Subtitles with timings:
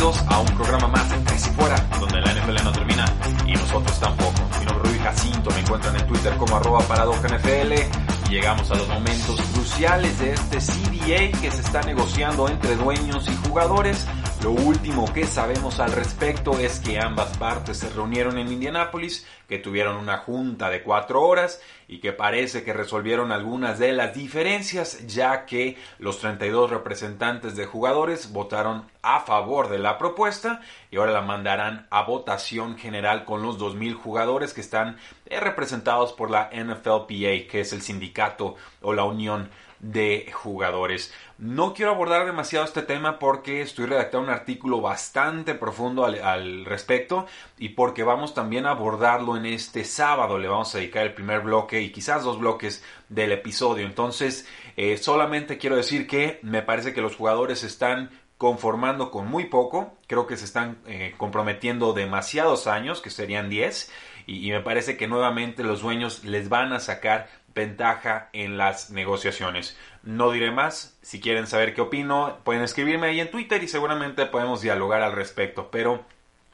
[0.00, 3.04] A un programa más de y Fuera, donde la NFL no termina
[3.46, 4.32] y nosotros tampoco.
[4.58, 8.88] Mi nombre es Rui Jacinto, me encuentran en Twitter como arroba NFL llegamos a los
[8.88, 14.06] momentos cruciales de este CBA que se está negociando entre dueños y jugadores.
[14.42, 19.58] Lo último que sabemos al respecto es que ambas partes se reunieron en Indianápolis, que
[19.58, 25.06] tuvieron una junta de cuatro horas y que parece que resolvieron algunas de las diferencias,
[25.06, 31.12] ya que los 32 representantes de jugadores votaron a favor de la propuesta y ahora
[31.12, 36.50] la mandarán a votación general con los 2.000 jugadores que están eh, representados por la
[36.52, 39.48] NFLPA, que es el sindicato o la unión
[39.80, 41.12] de jugadores.
[41.38, 47.26] No quiero abordar demasiado este tema porque estoy redactando un artículo bastante profundo al, respecto
[47.58, 50.38] y porque vamos también a abordarlo en este sábado.
[50.38, 53.86] Le vamos a dedicar el primer bloque y quizás dos bloques del episodio.
[53.86, 59.46] Entonces, eh, solamente quiero decir que me parece que los jugadores están conformando con muy
[59.46, 59.98] poco.
[60.06, 63.92] Creo que se están eh, comprometiendo demasiados años, que serían 10.
[64.26, 68.90] Y, y me parece que nuevamente los dueños les van a sacar ventaja en las
[68.90, 69.76] negociaciones.
[70.02, 74.26] No diré más, si quieren saber qué opino, pueden escribirme ahí en Twitter y seguramente
[74.26, 76.04] podemos dialogar al respecto, pero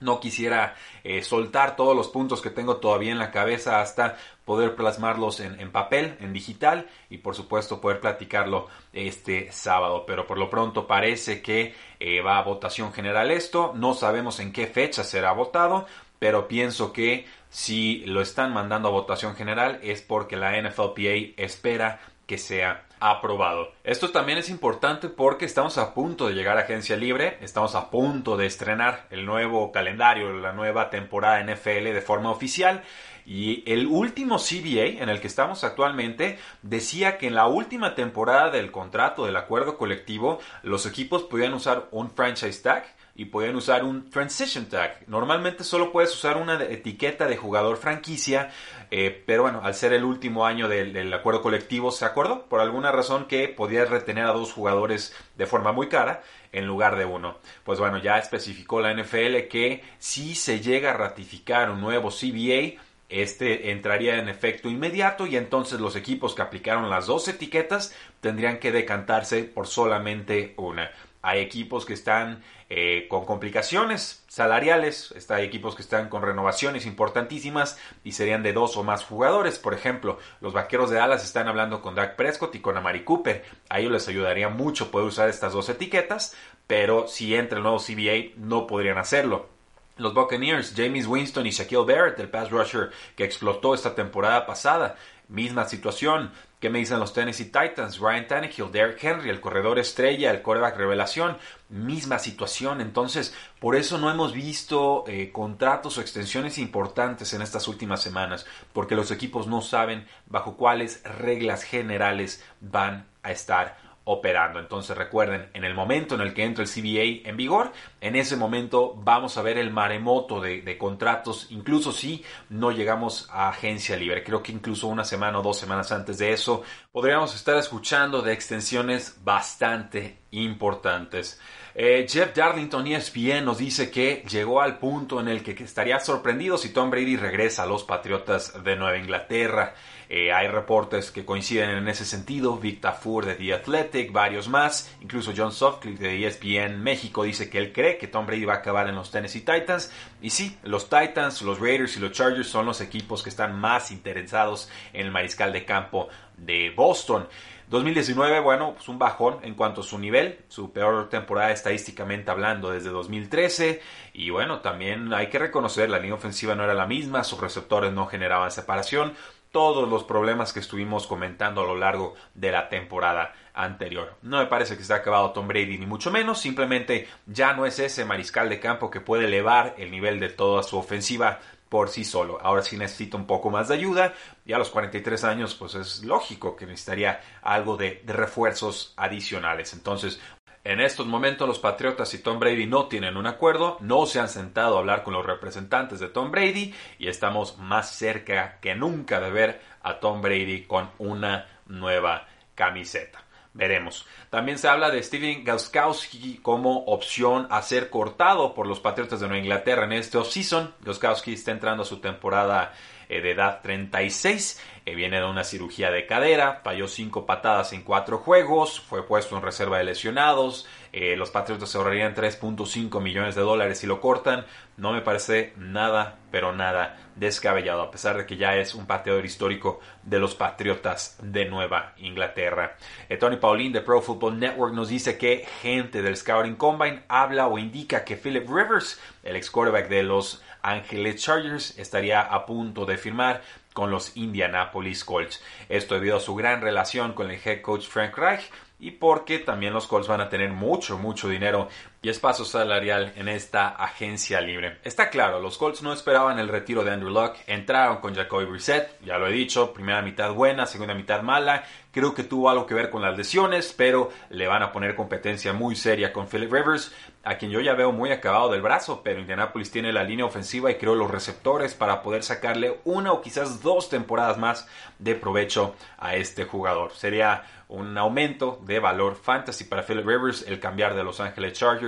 [0.01, 4.77] no quisiera eh, soltar todos los puntos que tengo todavía en la cabeza hasta poder
[4.77, 10.05] plasmarlos en, papel, en digital y por supuesto poder platicarlo este sábado.
[10.07, 13.73] Pero por lo pronto parece que eh, va a votación general esto.
[13.75, 15.87] No sabemos en qué fecha será votado,
[16.19, 22.01] pero pienso que si lo están mandando a votación general es porque la NFLPA espera
[22.27, 23.73] que sea aprobado.
[23.85, 27.91] Esto también es importante porque estamos a punto de llegar a agencia libre, estamos a
[27.91, 32.83] punto de estrenar el nuevo calendario, la nueva temporada NFL de forma oficial.
[33.27, 38.51] Y el último CBA en el que estamos actualmente decía que en la última temporada
[38.51, 43.85] del contrato del acuerdo colectivo los equipos podían usar un franchise tag y podían usar
[43.85, 45.03] un transition tag.
[45.07, 48.51] Normalmente solo puedes usar una etiqueta de jugador franquicia,
[48.91, 52.61] eh, pero bueno, al ser el último año del, del, acuerdo colectivo se acordó por
[52.61, 56.23] alguna razón que podías retener a dos jugadores de forma muy cara
[56.53, 57.39] en lugar de uno.
[57.65, 62.81] Pues bueno, ya especificó la NFL que si se llega a ratificar un nuevo CBA,
[63.09, 68.59] este entraría en efecto inmediato y entonces los equipos que aplicaron las dos etiquetas tendrían
[68.59, 70.91] que decantarse por solamente una.
[71.27, 77.81] Hay equipos que están eh, con complicaciones salariales, hay equipos que están con renovaciones importantísimas
[78.05, 79.59] y serían de dos o más jugadores.
[79.59, 83.45] Por ejemplo, los vaqueros de Dallas están hablando con Dak Prescott y con Amari Cooper.
[83.69, 86.37] A ellos les ayudaría mucho poder usar estas dos etiquetas,
[86.69, 89.49] pero si entra el nuevo CBA no podrían hacerlo.
[89.97, 94.95] Los Buccaneers, James Winston y Shaquille Barrett, el pass rusher que explotó esta temporada pasada.
[95.27, 96.31] Misma situación.
[96.59, 97.99] ¿Qué me dicen los Tennessee Titans?
[97.99, 101.37] Ryan Tannehill, Derrick Henry, el corredor estrella, el quarterback revelación.
[101.69, 102.81] Misma situación.
[102.81, 108.47] Entonces, por eso no hemos visto eh, contratos o extensiones importantes en estas últimas semanas.
[108.73, 114.61] Porque los equipos no saben bajo cuáles reglas generales van a estar operando.
[114.61, 118.37] Entonces recuerden, en el momento en el que entra el CBA en vigor, en ese
[118.37, 124.23] momento vamos a ver el maremoto de, contratos, incluso si no llegamos a agencia libre.
[124.23, 126.63] Creo que incluso una semana o dos semanas antes de eso
[126.93, 131.41] podríamos estar escuchando de extensiones bastante importantes.
[131.75, 136.57] Eh, Jeff Darlington ESPN nos dice que llegó al punto en el que estaría sorprendido
[136.57, 139.75] si Tom Brady regresa a los Patriotas de Nueva Inglaterra.
[140.09, 142.57] Eh, hay reportes que coinciden en ese sentido.
[142.57, 144.95] Vic Tafur de The Athletic, varios más.
[145.01, 148.59] Incluso John Sutcliffe de ESPN México dice que él cree que Tom Brady va a
[148.59, 149.93] acabar en los Tennessee Titans.
[150.23, 153.91] Y sí, los Titans, los Raiders y los Chargers son los equipos que están más
[153.91, 157.29] interesados en el mariscal de campo de Boston.
[157.69, 162.71] 2019, bueno, pues un bajón en cuanto a su nivel, su peor temporada estadísticamente hablando
[162.71, 163.83] desde 2013
[164.13, 167.93] y bueno, también hay que reconocer, la línea ofensiva no era la misma, sus receptores
[167.93, 169.15] no generaban separación,
[169.51, 174.17] todos los problemas que estuvimos comentando a lo largo de la temporada anterior.
[174.23, 177.79] No me parece que esté acabado Tom Brady ni mucho menos, simplemente ya no es
[177.79, 182.05] ese mariscal de campo que puede elevar el nivel de toda su ofensiva por sí
[182.05, 182.39] solo.
[182.41, 184.15] Ahora sí necesita un poco más de ayuda
[184.45, 189.73] y a los 43 años pues es lógico que necesitaría algo de, de refuerzos adicionales.
[189.73, 190.21] Entonces
[190.67, 194.29] en estos momentos los Patriotas y Tom Brady no tienen un acuerdo, no se han
[194.29, 199.21] sentado a hablar con los representantes de Tom Brady y estamos más cerca que nunca
[199.21, 202.27] de ver a Tom Brady con una nueva
[202.57, 203.23] camiseta.
[203.55, 204.07] Veremos.
[204.29, 209.29] También se habla de Steven Gauskowski como opción a ser cortado por los Patriotas de
[209.29, 210.75] Nueva Inglaterra en este offseason.
[210.81, 212.75] Gauskowski está entrando a su temporada
[213.09, 214.61] eh, de edad 36.
[214.89, 219.37] Eh, viene de una cirugía de cadera, falló cinco patadas en cuatro juegos, fue puesto
[219.37, 220.65] en reserva de lesionados.
[220.93, 224.47] Eh, los Patriotas se ahorrarían 3.5 millones de dólares si lo cortan.
[224.77, 229.25] No me parece nada, pero nada descabellado, a pesar de que ya es un pateador
[229.25, 232.77] histórico de los Patriotas de Nueva Inglaterra.
[233.19, 237.59] Tony Paulin de Pro Football Network nos dice que gente del Scouting Combine habla o
[237.59, 242.99] indica que Philip Rivers, el ex quarterback de los Ángeles Chargers estaría a punto de
[242.99, 243.43] firmar
[243.77, 245.45] con los Indianapolis Colts.
[245.69, 249.75] Esto debido a su gran relación con el head coach Frank Reich y porque también
[249.75, 251.69] los Colts van a tener mucho, mucho dinero
[252.03, 254.79] y espacio salarial en esta agencia libre.
[254.85, 259.01] Está claro, los Colts no esperaban el retiro de Andrew Luck, entraron con Jacoby Brissett,
[259.05, 262.75] ya lo he dicho, primera mitad buena, segunda mitad mala, creo que tuvo algo que
[262.75, 266.95] ver con las lesiones, pero le van a poner competencia muy seria con Philip Rivers,
[267.25, 270.71] a quien yo ya veo muy acabado del brazo, pero Indianapolis tiene la línea ofensiva
[270.71, 274.69] y creo los receptores para poder sacarle una o quizás dos temporadas más
[274.99, 276.93] de provecho a este jugador.
[276.93, 281.86] Sería un aumento de valor fantasy para Philip Rivers el cambiar de Los Angeles Chargers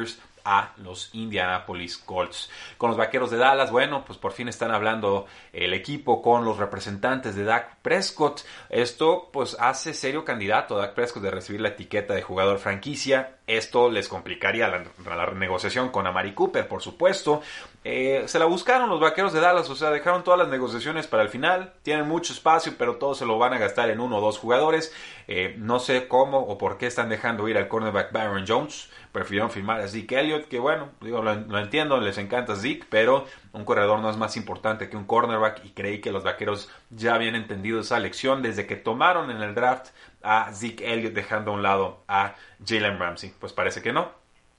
[0.48, 2.50] a los Indianapolis Colts.
[2.78, 6.56] Con los Vaqueros de Dallas, bueno, pues por fin están hablando el equipo con los
[6.56, 8.40] representantes de Dak Prescott.
[8.70, 13.36] Esto pues hace serio candidato a Dak Prescott de recibir la etiqueta de jugador franquicia.
[13.46, 17.42] Esto les complicaría la, negociación con Amari Cooper, por supuesto.
[17.84, 21.22] Eh, se la buscaron los Vaqueros de Dallas, o sea, dejaron todas las negociaciones para
[21.22, 21.74] el final.
[21.82, 24.94] Tienen mucho espacio, pero todos se lo van a gastar en uno o dos jugadores.
[25.26, 29.50] Eh, no sé cómo o por qué están dejando ir al cornerback Byron Jones prefirieron
[29.50, 34.00] firmar a Zeke Elliott, que bueno, digo, lo, entiendo, les encanta Zeke, pero un corredor
[34.00, 37.80] no es más importante que un cornerback y creí que los vaqueros ya habían entendido
[37.80, 39.88] esa lección desde que tomaron en el draft
[40.22, 42.34] a Zeke Elliott dejando a un lado a
[42.64, 43.32] Jalen Ramsey.
[43.38, 44.18] Pues parece que no.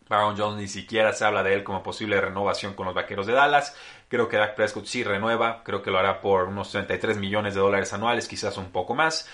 [0.10, 3.34] Baron Jones ni siquiera se habla de él como posible renovación con los Vaqueros de
[3.34, 3.75] Dallas.
[4.07, 7.60] Creo que Dak Prescott sí renueva, creo que lo hará por unos 33 millones de
[7.60, 9.30] dólares anuales, quizás un poco más.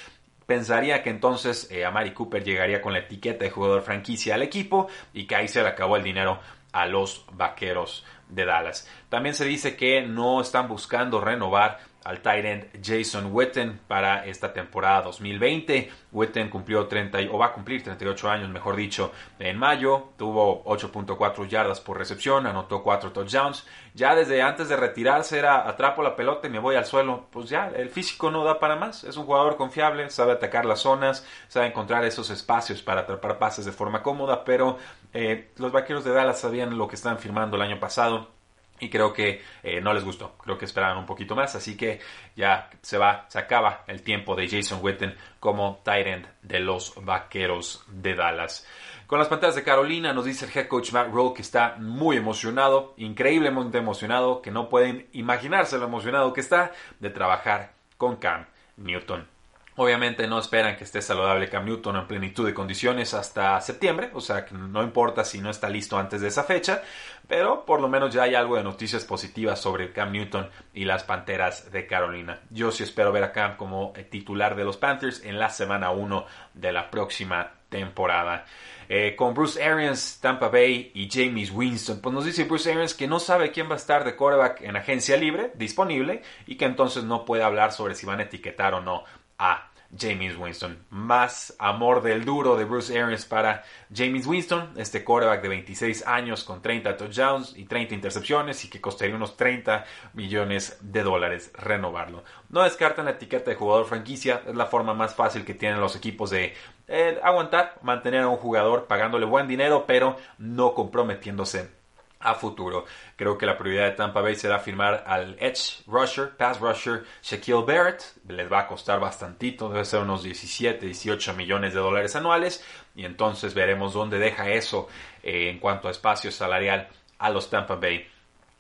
[0.45, 4.87] Pensaría que entonces eh, Amari Cooper llegaría con la etiqueta de jugador franquicia al equipo
[5.13, 6.39] y que ahí se le acabó el dinero
[6.71, 8.87] a los vaqueros de Dallas.
[9.09, 14.53] También se dice que no están buscando renovar al tight end Jason Witten para esta
[14.53, 15.91] temporada 2020.
[16.11, 20.09] Witten cumplió 30 o va a cumplir 38 años, mejor dicho, en mayo.
[20.15, 23.65] Tuvo 8.4 yardas por recepción, anotó 4 touchdowns.
[23.95, 27.25] Ya desde antes de retirarse era atrapo la pelota y me voy al suelo.
[27.31, 29.03] Pues ya, el físico no da para más.
[29.03, 33.65] Es un jugador confiable, sabe atacar las zonas, sabe encontrar esos espacios para atrapar pases
[33.65, 34.77] de forma cómoda, pero
[35.11, 38.34] eh, los vaqueros de Dallas sabían lo que estaban firmando el año pasado
[38.79, 41.99] y creo que eh, no les gustó, creo que esperaban un poquito más, así que
[42.35, 46.93] ya se va, se acaba el tiempo de Jason Witten como tight end de los
[47.03, 48.67] Vaqueros de Dallas.
[49.07, 52.17] Con las pantallas de Carolina nos dice el head coach Matt Rowe que está muy
[52.17, 58.45] emocionado, increíblemente emocionado, que no pueden imaginarse lo emocionado que está de trabajar con Cam
[58.77, 59.34] Newton.
[59.77, 64.21] Obviamente no esperan que esté saludable Cam Newton en plenitud de condiciones hasta septiembre, o
[64.21, 66.81] sea que no importa si no está listo antes de esa fecha,
[67.27, 71.03] pero por lo menos ya hay algo de noticias positivas sobre Cam Newton y las
[71.03, 72.39] Panteras de Carolina.
[72.51, 76.25] Yo sí espero ver a Cam como titular de los Panthers en la semana 1
[76.53, 78.45] de la próxima temporada.
[78.87, 81.99] Eh, con Bruce Arians, Tampa Bay y James Winston.
[82.01, 84.77] Pues nos dice Bruce Arians que no sabe quién va a estar de quarterback en
[84.77, 88.81] agencia libre, disponible, y que entonces no puede hablar sobre si van a etiquetar o
[88.81, 89.03] no
[89.37, 90.85] a James Winston.
[90.89, 93.63] Más amor del duro de Bruce Arians para
[93.93, 98.81] James Winston, este quarterback de 26 años con 30 touchdowns y 30 intercepciones y que
[98.81, 102.23] costaría unos 30 millones de dólares renovarlo.
[102.49, 105.95] No descartan la etiqueta de jugador franquicia, es la forma más fácil que tienen los
[105.95, 106.53] equipos de
[106.87, 111.84] eh, aguantar, mantener a un jugador pagándole buen dinero, pero no comprometiéndose
[112.25, 112.85] a futuro.
[113.15, 117.63] Creo que la prioridad de Tampa Bay será firmar al edge rusher, pass rusher Shaquille
[117.65, 118.03] Barrett.
[118.27, 122.63] Les va a costar bastantito, debe ser unos 17, 18 millones de dólares anuales.
[122.95, 124.87] Y entonces veremos dónde deja eso
[125.23, 126.87] eh, en cuanto a espacio salarial
[127.19, 128.07] a los Tampa Bay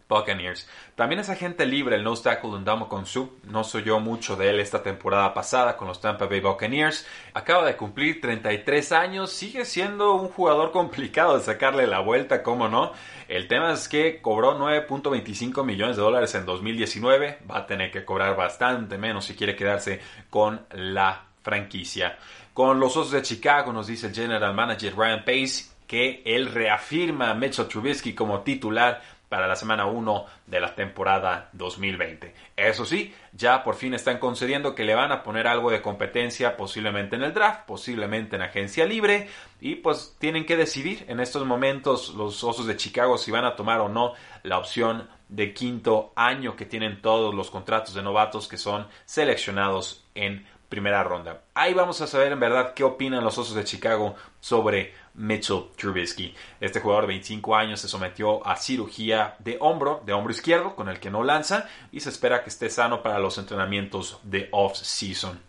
[0.07, 0.67] Buccaneers.
[0.95, 3.39] También es agente libre el nose tackle Ndamo Konsu.
[3.43, 7.07] No soy yo mucho de él esta temporada pasada con los Tampa Bay Buccaneers.
[7.33, 9.31] Acaba de cumplir 33 años.
[9.31, 12.91] Sigue siendo un jugador complicado de sacarle la vuelta, ¿cómo no?
[13.27, 17.39] El tema es que cobró 9.25 millones de dólares en 2019.
[17.49, 22.17] Va a tener que cobrar bastante menos si quiere quedarse con la franquicia.
[22.53, 27.29] Con los Osos de Chicago nos dice el general manager Ryan Pace que él reafirma
[27.29, 32.33] a Mitchell Trubisky como titular para la semana 1 de la temporada 2020.
[32.55, 36.55] Eso sí, ya por fin están concediendo que le van a poner algo de competencia
[36.57, 39.27] posiblemente en el draft, posiblemente en agencia libre
[39.59, 43.55] y pues tienen que decidir en estos momentos los Osos de Chicago si van a
[43.55, 44.13] tomar o no
[44.43, 50.05] la opción de quinto año que tienen todos los contratos de novatos que son seleccionados
[50.13, 51.41] en primera ronda.
[51.53, 56.33] Ahí vamos a saber en verdad qué opinan los Osos de Chicago sobre Mitchell Trubisky.
[56.59, 60.89] Este jugador de 25 años se sometió a cirugía de hombro, de hombro izquierdo, con
[60.89, 65.39] el que no lanza y se espera que esté sano para los entrenamientos de off-season.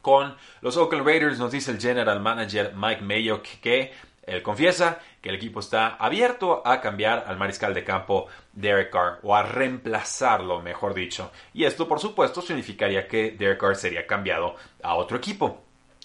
[0.00, 3.92] Con los Oakland Raiders nos dice el general manager Mike Mayock que
[4.24, 9.18] él confiesa que el equipo está abierto a cambiar al mariscal de campo Derek Carr
[9.22, 11.32] o a reemplazarlo, mejor dicho.
[11.52, 15.62] Y esto, por supuesto, significaría que Derek Carr sería cambiado a otro equipo.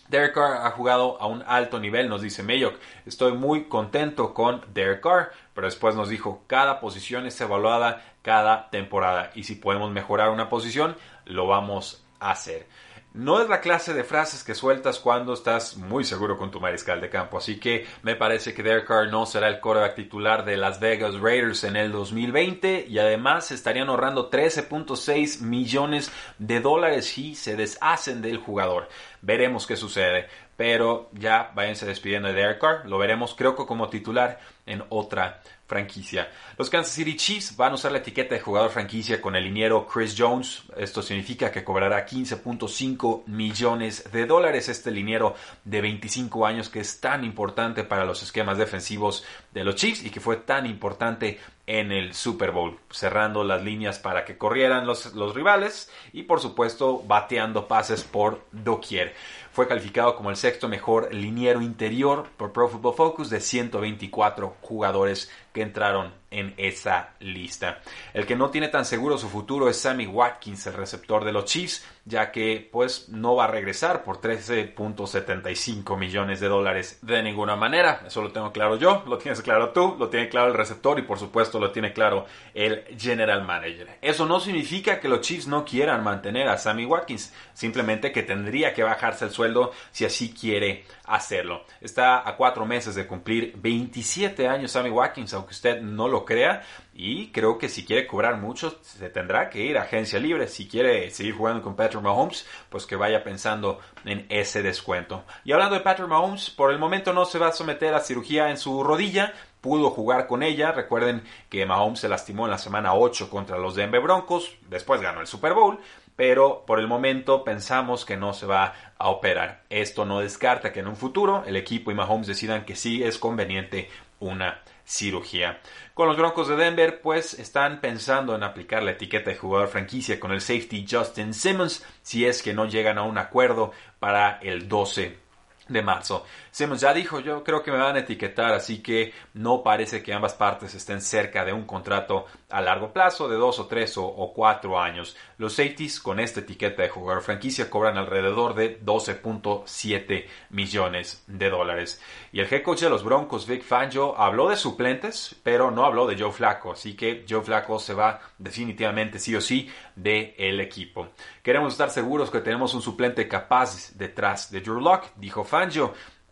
[0.07, 2.79] Derek Carr ha jugado a un alto nivel, nos dice Mayock.
[3.05, 8.69] Estoy muy contento con Derek Carr, pero después nos dijo, cada posición es evaluada cada
[8.69, 10.95] temporada y si podemos mejorar una posición,
[11.25, 12.67] lo vamos a hacer.
[13.17, 17.01] No es la clase de frases que sueltas cuando estás muy seguro con tu mariscal
[17.01, 17.39] de campo.
[17.39, 21.15] Así que me parece que Derek Carr no será el quarterback titular de Las Vegas
[21.15, 28.21] Raiders en el 2020 y además estarían ahorrando 13.6 millones de dólares si se deshacen
[28.21, 28.87] del jugador.
[29.23, 30.27] Veremos qué sucede.
[30.55, 32.85] Pero ya váyanse despidiendo de Derek Carr.
[32.85, 36.31] Lo veremos creo que como titular en otra franquicia.
[36.57, 39.85] Los Kansas City Chiefs van a usar la etiqueta de jugador franquicia con el liniero
[39.85, 40.63] Chris Jones.
[40.77, 47.01] Esto significa que cobrará 15.5 millones de dólares este liniero de 25 años que es
[47.01, 51.91] tan importante para los esquemas defensivos de los Chiefs y que fue tan importante en
[51.91, 57.03] el Super Bowl, cerrando las líneas para que corrieran los, los rivales y por supuesto
[57.05, 59.13] bateando pases por doquier.
[59.51, 65.29] Fue calificado como el sexto mejor liniero interior por Pro Football Focus de 124 jugadores
[65.53, 67.79] que entraron en esa lista.
[68.13, 71.45] El que no tiene tan seguro su futuro es Sammy Watkins, el receptor de los
[71.45, 77.55] Chiefs, ya que pues no va a regresar por 13.75 millones de dólares de ninguna
[77.55, 78.03] manera.
[78.05, 81.03] Eso lo tengo claro yo, lo tienes claro tú, lo tiene claro el receptor y
[81.03, 83.97] por supuesto lo tiene claro el general manager.
[84.01, 88.73] Eso no significa que los Chiefs no quieran mantener a Sammy Watkins, simplemente que tendría
[88.73, 91.65] que bajarse el sueldo si así quiere hacerlo.
[91.81, 96.63] Está a cuatro meses de cumplir 27 años Sammy Watkins, aunque usted no lo crea.
[96.93, 100.47] Y creo que si quiere cobrar mucho, se tendrá que ir a agencia libre.
[100.47, 105.23] Si quiere seguir jugando con Patrick Mahomes, pues que vaya pensando en ese descuento.
[105.43, 108.49] Y hablando de Patrick Mahomes, por el momento no se va a someter a cirugía
[108.49, 109.33] en su rodilla.
[109.61, 110.71] Pudo jugar con ella.
[110.71, 114.55] Recuerden que Mahomes se lastimó en la semana 8 contra los Denver Broncos.
[114.69, 115.79] Después ganó el Super Bowl
[116.17, 119.61] pero por el momento pensamos que no se va a operar.
[119.69, 123.19] Esto no descarta que en un futuro el equipo y Mahomes decidan que sí es
[123.19, 125.59] conveniente una cirugía.
[125.93, 130.19] Con los Broncos de Denver, pues están pensando en aplicar la etiqueta de jugador franquicia
[130.19, 134.67] con el safety Justin Simmons si es que no llegan a un acuerdo para el
[134.67, 135.26] 12
[135.67, 136.25] de marzo.
[136.51, 140.13] Simmons ya dijo, yo creo que me van a etiquetar, así que no parece que
[140.13, 144.31] ambas partes estén cerca de un contrato a largo plazo de dos o tres o,
[144.33, 145.15] cuatro años.
[145.37, 152.01] Los safeties con esta etiqueta de jugador franquicia cobran alrededor de 12.7 millones de dólares.
[152.31, 156.07] Y el head coach de los Broncos, Vic Fangio, habló de suplentes, pero no habló
[156.07, 160.59] de Joe Flacco, así que Joe Flacco se va definitivamente sí o sí del el
[160.61, 161.09] equipo.
[161.43, 165.56] Queremos estar seguros que tenemos un suplente capaz detrás de Drew Locke, dijo Fangio.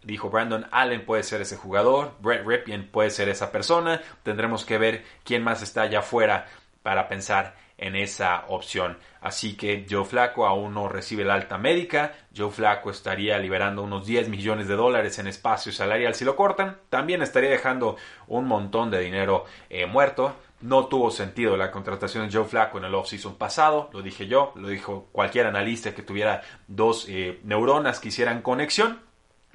[0.03, 4.01] Dijo Brandon Allen puede ser ese jugador, Brett Ripien puede ser esa persona.
[4.21, 6.45] Tendremos que ver quién más está allá afuera
[6.83, 8.97] para pensar en esa opción.
[9.21, 12.13] Así que Joe Flaco aún no recibe la alta médica.
[12.35, 16.77] Joe Flaco estaría liberando unos 10 millones de dólares en espacio salarial si lo cortan.
[16.89, 20.35] También estaría dejando un montón de dinero eh, muerto.
[20.61, 24.53] No tuvo sentido la contratación de Joe Flaco en el offseason pasado, lo dije yo,
[24.55, 29.01] lo dijo cualquier analista que tuviera dos eh, neuronas que hicieran conexión.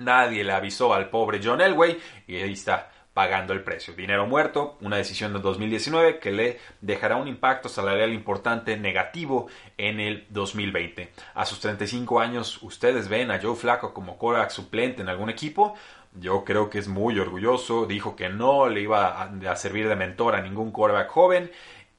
[0.01, 3.95] Nadie le avisó al pobre John Elway y ahí está pagando el precio.
[3.95, 10.01] Dinero muerto, una decisión de 2019 que le dejará un impacto salarial importante negativo en
[10.01, 11.13] el 2020.
[11.35, 15.75] A sus 35 años, ¿ustedes ven a Joe Flaco como quarterback suplente en algún equipo?
[16.15, 17.87] Yo creo que es muy orgulloso.
[17.87, 21.51] Dijo que no le iba a, servir de mentor a ningún quarterback joven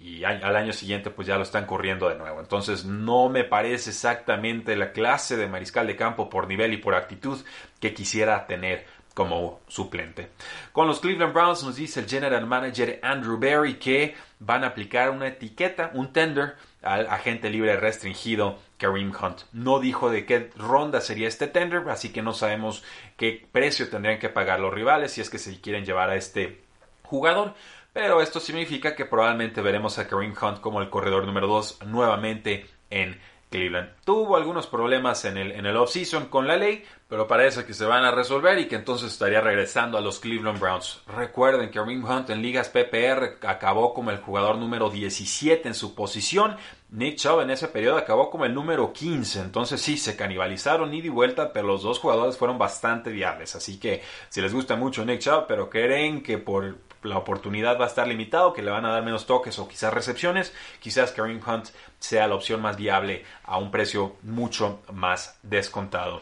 [0.02, 2.40] y al año siguiente pues ya lo están corriendo de nuevo.
[2.40, 6.96] Entonces no me parece exactamente la clase de mariscal de campo por nivel y por
[6.96, 7.40] actitud
[7.80, 10.30] que quisiera tener como suplente.
[10.72, 15.12] Con los Cleveland Browns nos dice el general manager Andrew Berry que van a aplicar
[15.12, 19.42] una etiqueta, un tender al agente libre restringido Kareem Hunt.
[19.52, 22.84] No dijo de qué ronda sería este tender, así que no sabemos
[23.18, 26.64] qué precio tendrían que pagar los rivales si es que se quieren llevar a este
[27.04, 27.54] jugador.
[27.94, 32.66] Pero esto significa que probablemente veremos a Kareem Hunt como el corredor número 2 nuevamente
[32.90, 33.20] en
[33.52, 33.90] Cleveland.
[34.06, 38.12] Tuvo algunos problemas en el, offseason con la ley, pero parece que se van a
[38.12, 41.02] resolver y que entonces estaría regresando a los Cleveland Browns.
[41.06, 45.94] Recuerden que Kareem Hunt en ligas PPR acabó como el jugador número 17 en su
[45.94, 46.56] posición.
[46.92, 49.42] Nick Chubb en ese periodo acabó como el número 15.
[49.42, 53.54] Entonces sí, se canibalizaron ida y vuelta, pero los dos jugadores fueron bastante viables.
[53.56, 57.86] Así que si les gusta mucho Nick Chubb, pero creen que por la oportunidad va
[57.86, 61.42] a estar limitado, que le van a dar menos toques o quizás recepciones, quizás Kareem
[61.46, 66.22] Hunt sea la opción más viable a un precio mucho más descontado.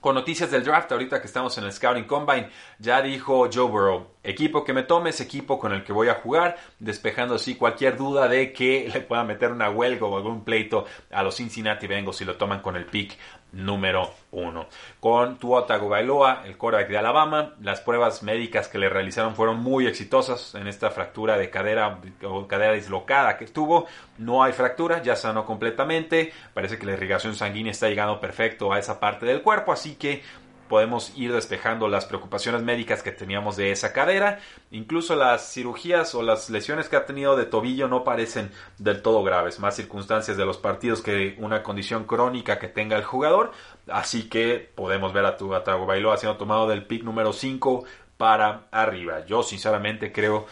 [0.00, 4.06] Con noticias del draft, ahorita que estamos en el Scouting Combine, ya dijo Joe Burrow,
[4.22, 7.96] equipo que me tome es equipo con el que voy a jugar, despejando así cualquier
[7.96, 12.16] duda de que le pueda meter una huelga o algún pleito a los Cincinnati Bengals
[12.16, 13.18] si lo toman con el pick
[13.58, 14.66] número uno.
[15.00, 19.86] Con Tua Tagovailoa, el quarterback de Alabama, las pruebas médicas que le realizaron fueron muy
[19.86, 23.86] exitosas en esta fractura de cadera o cadera dislocada que tuvo.
[24.16, 26.32] No hay fractura, ya sanó completamente.
[26.54, 30.22] Parece que la irrigación sanguínea está llegando perfecto a esa parte del cuerpo, así que
[30.68, 34.40] podemos ir despejando las preocupaciones médicas que teníamos de esa cadera.
[34.70, 39.22] Incluso las cirugías o las lesiones que ha tenido de tobillo no parecen del todo
[39.22, 39.58] graves.
[39.58, 43.52] Más circunstancias de los partidos que una condición crónica que tenga el jugador.
[43.88, 47.84] Así que podemos ver a tu Bailoa siendo tomado del pick número 5
[48.16, 49.24] para arriba.
[49.26, 50.46] Yo sinceramente creo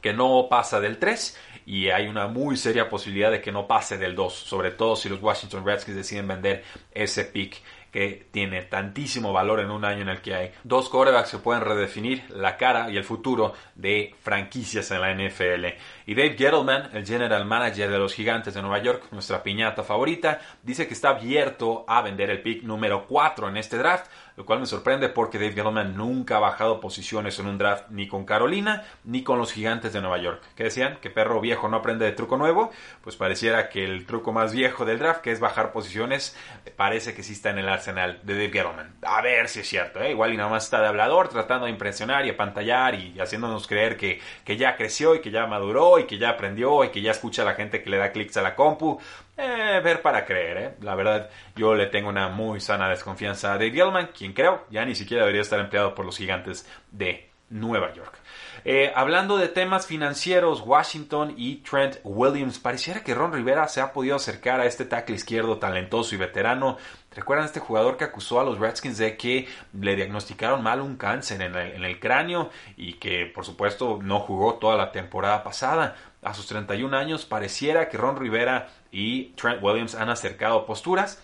[0.00, 3.96] que no pasa del 3 y hay una muy seria posibilidad de que no pase
[3.96, 7.62] del 2, sobre todo si los Washington Redskins deciden vender ese pick
[7.94, 11.62] que tiene tantísimo valor en un año en el que hay dos quarterbacks que pueden
[11.62, 15.66] redefinir la cara y el futuro de franquicias en la NFL.
[16.06, 20.40] Y Dave Gettleman, el general manager de los Gigantes de Nueva York, nuestra piñata favorita,
[20.64, 24.60] dice que está abierto a vender el pick número 4 en este draft lo cual
[24.60, 28.84] me sorprende porque Dave Gettleman nunca ha bajado posiciones en un draft ni con Carolina
[29.04, 30.42] ni con los gigantes de Nueva York.
[30.56, 30.98] ¿Qué decían?
[31.00, 32.70] ¿Que perro viejo no aprende de truco nuevo?
[33.02, 36.36] Pues pareciera que el truco más viejo del draft, que es bajar posiciones,
[36.76, 38.94] parece que sí está en el arsenal de Dave Gettleman.
[39.02, 40.10] A ver si es cierto, ¿eh?
[40.10, 43.96] igual y nada más está de hablador, tratando de impresionar y apantallar y haciéndonos creer
[43.96, 47.10] que, que ya creció y que ya maduró y que ya aprendió y que ya
[47.10, 48.98] escucha a la gente que le da clics a la compu.
[49.36, 50.74] Eh, ver para creer, ¿eh?
[50.80, 54.94] La verdad, yo le tengo una muy sana desconfianza de Gilman, quien creo ya ni
[54.94, 58.18] siquiera debería estar empleado por los gigantes de Nueva York.
[58.64, 63.92] Eh, hablando de temas financieros, Washington y Trent Williams, pareciera que Ron Rivera se ha
[63.92, 66.76] podido acercar a este tackle izquierdo talentoso y veterano.
[67.14, 71.42] ¿Recuerdan este jugador que acusó a los Redskins de que le diagnosticaron mal un cáncer
[71.42, 75.96] en el, en el cráneo y que por supuesto no jugó toda la temporada pasada?
[76.22, 81.22] A sus 31 años pareciera que Ron Rivera y Trent Williams han acercado posturas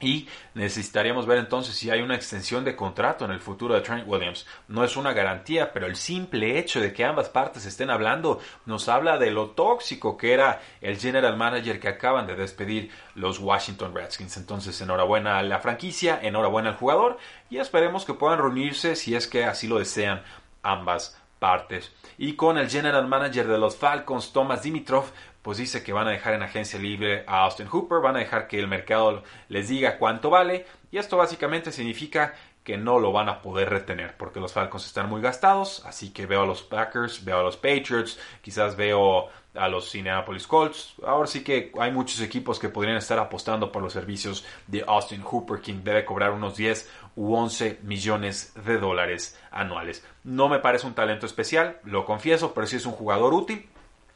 [0.00, 4.06] y necesitaríamos ver entonces si hay una extensión de contrato en el futuro de Trent
[4.06, 4.46] Williams.
[4.68, 8.88] No es una garantía, pero el simple hecho de que ambas partes estén hablando nos
[8.88, 13.94] habla de lo tóxico que era el general manager que acaban de despedir los Washington
[13.94, 14.36] Redskins.
[14.36, 19.26] Entonces, enhorabuena a la franquicia, enhorabuena al jugador y esperemos que puedan reunirse si es
[19.26, 20.22] que así lo desean
[20.62, 21.92] ambas partes.
[22.18, 25.04] Y con el general manager de los Falcons, Thomas Dimitrov,
[25.44, 28.48] pues dice que van a dejar en agencia libre a Austin Hooper, van a dejar
[28.48, 32.32] que el mercado les diga cuánto vale y esto básicamente significa
[32.64, 36.24] que no lo van a poder retener porque los Falcons están muy gastados, así que
[36.24, 40.94] veo a los Packers, veo a los Patriots, quizás veo a los Indianapolis Colts.
[41.06, 45.20] Ahora sí que hay muchos equipos que podrían estar apostando por los servicios de Austin
[45.22, 50.02] Hooper, quien debe cobrar unos 10 u 11 millones de dólares anuales.
[50.24, 53.68] No me parece un talento especial, lo confieso, pero sí es un jugador útil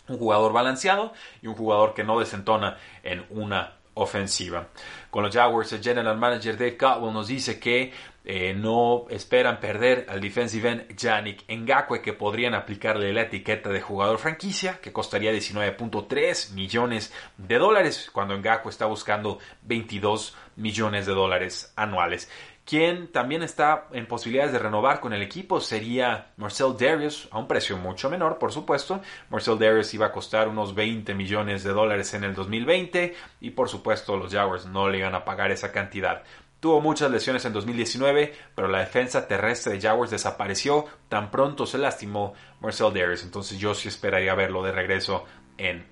[0.09, 4.69] un jugador balanceado y un jugador que no desentona en una ofensiva.
[5.11, 7.93] Con los Jaguars, el general manager de Cowell nos dice que
[8.25, 13.81] eh, no esperan perder al defensive end Yannick Ngakwe, que podrían aplicarle la etiqueta de
[13.81, 21.13] jugador franquicia, que costaría 19.3 millones de dólares, cuando Ngakwe está buscando 22 millones de
[21.13, 22.31] dólares anuales.
[22.69, 27.49] Quien también está en posibilidades de renovar con el equipo sería Marcel Darius, a un
[27.49, 29.01] precio mucho menor, por supuesto.
[29.31, 33.71] Marcel Darius iba a costar unos 20 millones de dólares en el 2020 y por
[33.71, 36.25] supuesto los Jaguars no le iban a pagar esa cantidad.
[36.61, 41.79] Tuvo muchas lesiones en 2019, pero la defensa terrestre de Jaguars desapareció tan pronto se
[41.79, 45.25] lastimó Marcel Darius, entonces yo sí esperaría verlo de regreso
[45.57, 45.87] en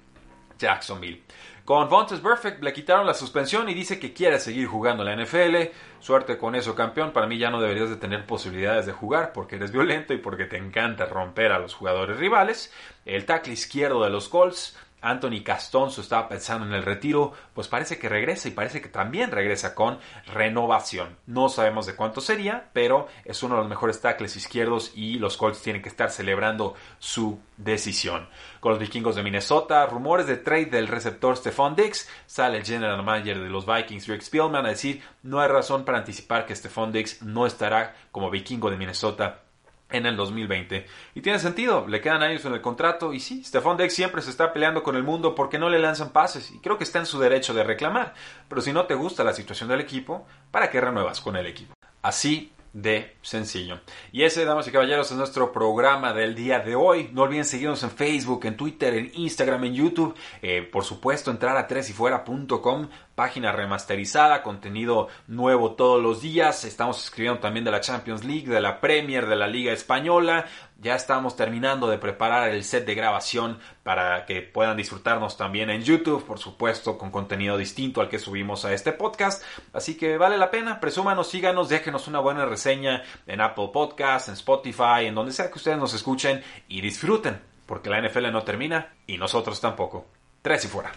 [0.59, 1.23] Jacksonville.
[1.66, 5.73] Con Vontaze Perfect le quitaron la suspensión y dice que quiere seguir jugando la NFL.
[5.99, 7.12] Suerte con eso, campeón.
[7.12, 10.45] Para mí ya no deberías de tener posibilidades de jugar porque eres violento y porque
[10.45, 12.73] te encanta romper a los jugadores rivales.
[13.05, 17.98] El tackle izquierdo de los Colts Anthony Castonzo estaba pensando en el retiro, pues parece
[17.98, 21.16] que regresa y parece que también regresa con renovación.
[21.26, 25.37] No sabemos de cuánto sería, pero es uno de los mejores tackles izquierdos y los
[25.37, 28.28] Colts tienen que estar celebrando su decisión.
[28.61, 33.02] Con los vikingos de Minnesota, rumores de trade del receptor Stephon Diggs, sale el general
[33.02, 36.92] manager de los Vikings, Rick Spielman, a decir no hay razón para anticipar que Stephon
[36.92, 39.45] Diggs no estará como vikingo de Minnesota
[39.90, 40.87] en el 2020.
[41.14, 44.31] Y tiene sentido, le quedan años en el contrato y sí, Stephon Dex siempre se
[44.31, 47.07] está peleando con el mundo porque no le lanzan pases y creo que está en
[47.07, 48.14] su derecho de reclamar.
[48.49, 51.75] Pero si no te gusta la situación del equipo, ¿para qué renuevas con el equipo?
[52.03, 53.81] Así de sencillo.
[54.12, 57.09] Y ese, damas y caballeros, es nuestro programa del día de hoy.
[57.12, 60.14] No olviden seguirnos en Facebook, en Twitter, en Instagram, en YouTube.
[60.42, 66.64] Eh, por supuesto, entrar a tresyfuera.com página remasterizada, contenido nuevo todos los días.
[66.64, 70.44] Estamos escribiendo también de la Champions League, de la Premier, de la Liga Española.
[70.79, 75.83] Ya estamos terminando de preparar el set de grabación para que puedan disfrutarnos también en
[75.83, 79.42] YouTube, por supuesto, con contenido distinto al que subimos a este podcast.
[79.72, 84.35] Así que vale la pena, presúmanos, síganos, déjenos una buena reseña en Apple Podcasts, en
[84.35, 88.92] Spotify, en donde sea que ustedes nos escuchen y disfruten, porque la NFL no termina
[89.07, 90.07] y nosotros tampoco.
[90.42, 90.92] Tres y fuera.